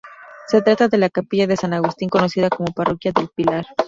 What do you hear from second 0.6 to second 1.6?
trata de la Capilla de